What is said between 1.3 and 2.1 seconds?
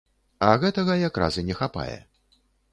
і не хапае.